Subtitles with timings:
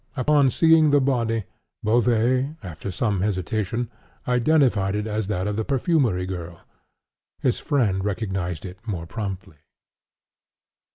[0.17, 1.43] Upon seeing the body,
[1.83, 3.91] Beauvais, after some hesitation,
[4.27, 6.59] identified it as that of the perfumery girl.
[7.39, 9.57] His friend recognized it more promptly.